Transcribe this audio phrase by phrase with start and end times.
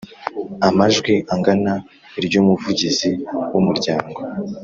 [0.67, 1.73] amajwi angana
[2.19, 3.09] iry Umuvugizi
[3.51, 4.19] w umuryango